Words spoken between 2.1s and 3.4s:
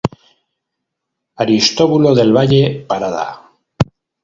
del Valle; Parada.